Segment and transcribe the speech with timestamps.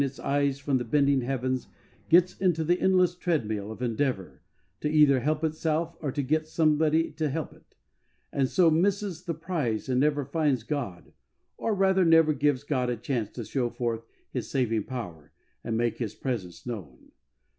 [0.03, 1.67] its eyes from the bending heavens,
[2.09, 4.41] gets into the endless treadmill of endeavour
[4.79, 7.75] to either help itself or to get some body to help it,
[8.33, 11.13] and so misses the prize and never finds God,
[11.55, 15.31] or rather never gives God a chance to show forth His saving power,
[15.63, 17.11] and make His presence known.